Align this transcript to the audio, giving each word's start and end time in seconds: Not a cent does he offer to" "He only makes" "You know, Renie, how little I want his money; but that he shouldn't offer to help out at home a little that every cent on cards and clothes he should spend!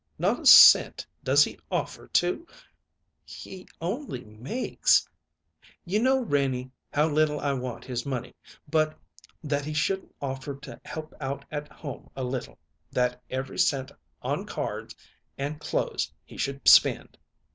Not 0.17 0.39
a 0.39 0.45
cent 0.47 1.05
does 1.23 1.43
he 1.43 1.59
offer 1.69 2.07
to" 2.07 2.47
"He 3.43 3.67
only 3.79 4.25
makes" 4.25 5.07
"You 5.85 6.01
know, 6.01 6.21
Renie, 6.23 6.71
how 6.91 7.07
little 7.07 7.39
I 7.39 7.53
want 7.53 7.85
his 7.85 8.03
money; 8.03 8.33
but 8.67 8.97
that 9.43 9.63
he 9.65 9.73
shouldn't 9.75 10.15
offer 10.19 10.55
to 10.55 10.81
help 10.85 11.13
out 11.21 11.45
at 11.51 11.71
home 11.71 12.09
a 12.15 12.23
little 12.23 12.57
that 12.91 13.21
every 13.29 13.59
cent 13.59 13.91
on 14.23 14.47
cards 14.47 14.95
and 15.37 15.59
clothes 15.59 16.11
he 16.25 16.35
should 16.35 16.67
spend! 16.67 17.15